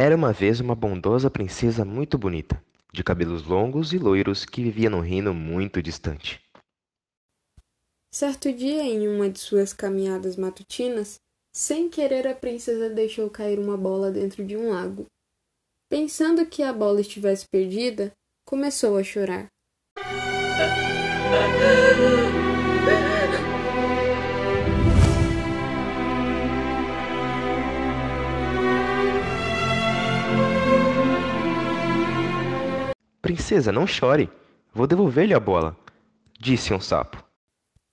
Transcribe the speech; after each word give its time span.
Era 0.00 0.14
uma 0.14 0.32
vez 0.32 0.60
uma 0.60 0.76
bondosa 0.76 1.28
princesa 1.28 1.84
muito 1.84 2.16
bonita, 2.16 2.62
de 2.92 3.02
cabelos 3.02 3.44
longos 3.44 3.92
e 3.92 3.98
loiros, 3.98 4.44
que 4.44 4.62
vivia 4.62 4.88
num 4.88 5.00
reino 5.00 5.34
muito 5.34 5.82
distante. 5.82 6.40
Certo 8.14 8.52
dia, 8.52 8.84
em 8.84 9.08
uma 9.08 9.28
de 9.28 9.40
suas 9.40 9.72
caminhadas 9.72 10.36
matutinas, 10.36 11.16
sem 11.52 11.90
querer 11.90 12.28
a 12.28 12.34
princesa 12.34 12.88
deixou 12.88 13.28
cair 13.28 13.58
uma 13.58 13.76
bola 13.76 14.12
dentro 14.12 14.44
de 14.44 14.56
um 14.56 14.70
lago. 14.70 15.04
Pensando 15.90 16.46
que 16.46 16.62
a 16.62 16.72
bola 16.72 17.00
estivesse 17.00 17.46
perdida, 17.50 18.12
começou 18.46 18.96
a 18.96 19.02
chorar. 19.02 19.48
Princesa, 33.28 33.70
não 33.70 33.86
chore. 33.86 34.32
Vou 34.72 34.86
devolver-lhe 34.86 35.34
a 35.34 35.38
bola, 35.38 35.76
disse 36.40 36.72
um 36.72 36.80
sapo. 36.80 37.22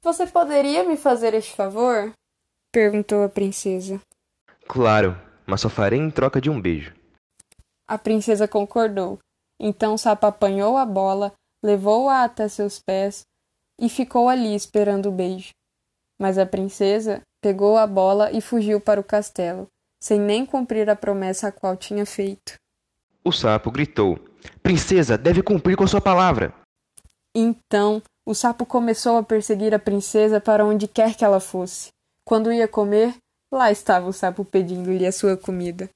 Você 0.00 0.24
poderia 0.24 0.84
me 0.84 0.96
fazer 0.96 1.34
este 1.34 1.52
favor? 1.52 2.12
perguntou 2.70 3.24
a 3.24 3.28
princesa. 3.28 4.00
Claro, 4.68 5.20
mas 5.44 5.62
só 5.62 5.68
farei 5.68 5.98
em 5.98 6.12
troca 6.12 6.40
de 6.40 6.48
um 6.48 6.60
beijo. 6.60 6.94
A 7.88 7.98
princesa 7.98 8.46
concordou. 8.46 9.18
Então 9.58 9.94
o 9.94 9.98
sapo 9.98 10.26
apanhou 10.26 10.76
a 10.76 10.86
bola, 10.86 11.32
levou-a 11.60 12.22
até 12.22 12.46
seus 12.46 12.78
pés 12.78 13.26
e 13.80 13.88
ficou 13.88 14.28
ali 14.28 14.54
esperando 14.54 15.08
o 15.08 15.12
beijo. 15.12 15.50
Mas 16.20 16.38
a 16.38 16.46
princesa 16.46 17.20
pegou 17.40 17.76
a 17.76 17.86
bola 17.88 18.30
e 18.30 18.40
fugiu 18.40 18.80
para 18.80 19.00
o 19.00 19.04
castelo, 19.04 19.66
sem 20.00 20.20
nem 20.20 20.46
cumprir 20.46 20.88
a 20.88 20.94
promessa 20.94 21.48
a 21.48 21.52
qual 21.52 21.76
tinha 21.76 22.06
feito. 22.06 22.54
O 23.24 23.32
sapo 23.32 23.72
gritou: 23.72 24.20
Princesa, 24.62 25.16
deve 25.16 25.42
cumprir 25.42 25.76
com 25.76 25.86
sua 25.86 26.00
palavra. 26.00 26.52
Então 27.34 28.02
o 28.24 28.34
sapo 28.34 28.66
começou 28.66 29.18
a 29.18 29.22
perseguir 29.22 29.74
a 29.74 29.78
princesa 29.78 30.40
para 30.40 30.64
onde 30.64 30.88
quer 30.88 31.14
que 31.14 31.24
ela 31.24 31.38
fosse. 31.38 31.90
Quando 32.24 32.52
ia 32.52 32.66
comer, 32.66 33.14
lá 33.52 33.70
estava 33.70 34.08
o 34.08 34.12
sapo 34.12 34.44
pedindo-lhe 34.44 35.06
a 35.06 35.12
sua 35.12 35.36
comida. 35.36 35.88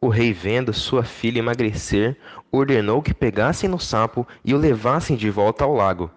O 0.00 0.08
rei, 0.08 0.32
vendo 0.32 0.74
sua 0.74 1.02
filha 1.02 1.38
emagrecer, 1.38 2.18
ordenou 2.52 3.00
que 3.00 3.14
pegassem 3.14 3.68
no 3.68 3.78
sapo 3.78 4.26
e 4.44 4.54
o 4.54 4.58
levassem 4.58 5.16
de 5.16 5.30
volta 5.30 5.64
ao 5.64 5.72
lago. 5.72 6.10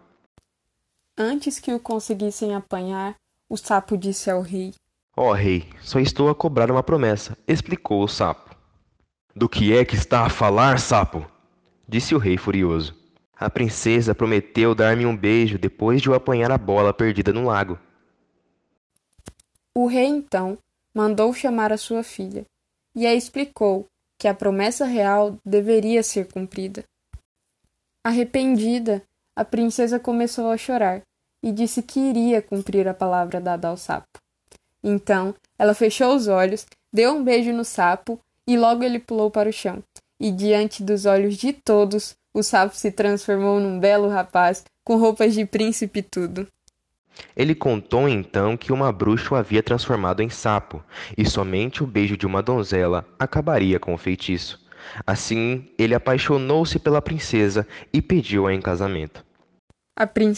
Antes 1.18 1.60
que 1.60 1.74
o 1.74 1.80
conseguissem 1.80 2.54
apanhar, 2.54 3.16
o 3.50 3.56
sapo 3.56 3.98
disse 3.98 4.30
ao 4.30 4.42
rei: 4.42 4.74
Ó 5.16 5.30
oh, 5.30 5.34
rei, 5.34 5.70
só 5.82 6.00
estou 6.00 6.30
a 6.30 6.36
cobrar 6.36 6.70
uma 6.70 6.84
promessa, 6.84 7.38
explicou 7.48 8.04
o 8.04 8.08
sapo. 8.08 8.49
Do 9.36 9.48
que 9.48 9.76
é 9.78 9.86
que 9.86 9.96
está 9.96 10.26
a 10.26 10.30
falar, 10.30 10.80
sapo? 10.80 11.26
disse 11.88 12.14
o 12.14 12.18
rei 12.18 12.38
furioso. 12.38 12.96
A 13.36 13.50
princesa 13.50 14.14
prometeu 14.14 14.76
dar-me 14.76 15.06
um 15.06 15.16
beijo 15.16 15.58
depois 15.58 16.02
de 16.02 16.10
eu 16.10 16.14
apanhar 16.14 16.52
a 16.52 16.58
bola 16.58 16.94
perdida 16.94 17.32
no 17.32 17.46
lago. 17.46 17.80
O 19.74 19.88
rei 19.88 20.06
então 20.06 20.58
mandou 20.94 21.34
chamar 21.34 21.72
a 21.72 21.78
sua 21.78 22.04
filha 22.04 22.46
e 22.94 23.08
a 23.08 23.14
explicou 23.14 23.88
que 24.18 24.28
a 24.28 24.34
promessa 24.34 24.86
real 24.86 25.38
deveria 25.46 26.04
ser 26.04 26.28
cumprida. 26.28 26.84
Arrependida, 28.04 29.02
a 29.36 29.46
princesa 29.46 30.00
começou 30.00 30.52
a 30.52 30.58
chorar 30.58 31.02
e 31.42 31.52
disse 31.52 31.82
que 31.82 32.00
iria 32.00 32.42
cumprir 32.42 32.88
a 32.88 32.94
palavra 32.94 33.40
dada 33.40 33.70
ao 33.70 33.78
sapo. 33.78 34.20
Então, 34.84 35.34
ela 35.58 35.74
fechou 35.74 36.14
os 36.14 36.28
olhos, 36.28 36.66
deu 36.92 37.14
um 37.14 37.24
beijo 37.24 37.54
no 37.54 37.64
sapo 37.64 38.20
e 38.50 38.58
logo 38.58 38.84
ele 38.84 38.98
pulou 38.98 39.30
para 39.30 39.48
o 39.48 39.54
chão. 39.54 39.84
E 40.20 40.32
diante 40.32 40.82
dos 40.82 41.06
olhos 41.06 41.38
de 41.38 41.54
todos, 41.54 42.16
o 42.34 42.42
sapo 42.42 42.76
se 42.76 42.92
transformou 42.92 43.60
num 43.60 43.80
belo 43.80 44.10
rapaz, 44.10 44.66
com 44.84 44.98
roupas 44.98 45.36
de 45.36 45.46
príncipe 45.46 46.00
e 46.00 46.02
tudo. 46.02 46.48
Ele 47.36 47.54
contou 47.54 48.10
então 48.10 48.58
que 48.58 48.74
uma 48.74 48.92
bruxa 48.92 49.36
o 49.36 49.38
havia 49.38 49.62
transformado 49.62 50.24
em 50.24 50.32
sapo, 50.32 50.84
e 51.16 51.30
somente 51.30 51.84
o 51.84 51.88
beijo 51.88 52.18
de 52.18 52.26
uma 52.26 52.42
donzela 52.42 53.06
acabaria 53.20 53.80
com 53.80 53.94
o 53.94 53.98
feitiço. 54.00 54.60
Assim, 55.06 55.72
ele 55.78 55.94
apaixonou-se 55.94 56.80
pela 56.80 57.04
princesa 57.04 57.68
e 57.94 58.02
pediu-a 58.02 58.52
em 58.52 58.62
casamento. 58.62 59.24
A, 59.96 60.08
prin... 60.08 60.34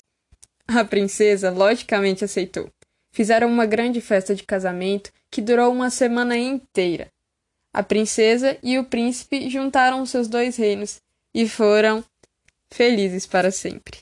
a 0.68 0.84
princesa 0.84 1.50
logicamente 1.50 2.26
aceitou. 2.26 2.68
Fizeram 3.14 3.48
uma 3.48 3.66
grande 3.66 4.02
festa 4.02 4.36
de 4.36 4.44
casamento 4.44 5.12
que 5.30 5.42
durou 5.42 5.72
uma 5.72 5.90
semana 5.90 6.38
inteira. 6.38 7.08
A 7.74 7.82
princesa 7.82 8.58
e 8.62 8.78
o 8.78 8.86
príncipe 8.86 9.50
juntaram 9.50 10.06
seus 10.06 10.28
dois 10.28 10.58
reinos 10.58 11.02
e 11.34 11.48
foram 11.48 12.04
felizes 12.70 13.26
para 13.26 13.52
sempre. 13.52 14.00